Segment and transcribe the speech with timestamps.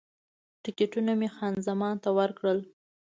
[0.63, 2.59] ټکټونه مې خان زمان ته ورکړل.